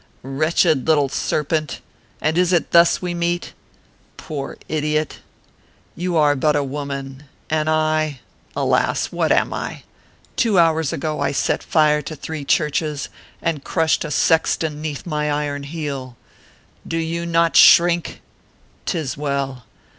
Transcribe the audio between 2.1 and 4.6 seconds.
And is it thus we meet? Poor